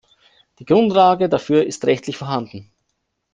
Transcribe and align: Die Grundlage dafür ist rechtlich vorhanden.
Die 0.57 0.65
Grundlage 0.65 1.29
dafür 1.29 1.63
ist 1.63 1.85
rechtlich 1.85 2.17
vorhanden. 2.17 2.71